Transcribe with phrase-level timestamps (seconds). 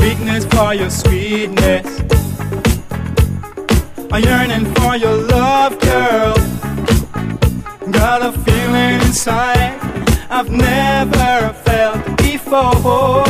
[0.00, 1.86] weakness, for your sweetness.
[4.10, 6.34] I'm yearning for your love, girl.
[7.90, 9.78] Got a feeling inside
[10.30, 13.24] I've never felt before.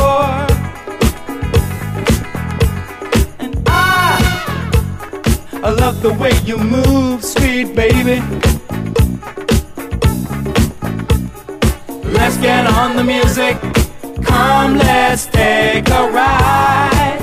[3.39, 4.19] And I,
[5.63, 8.21] I love the way you move, sweet baby.
[12.13, 13.57] Let's get on the music.
[14.39, 17.19] Come, let's take a ride.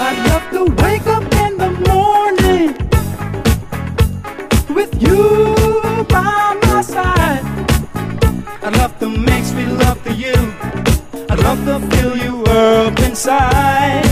[0.00, 1.31] I'd love to wake up
[11.56, 14.11] to feel you up inside.